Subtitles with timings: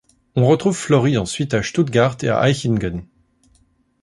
[0.35, 3.03] On retrouve Flori ensuite à Stuttgart et à Hechingen.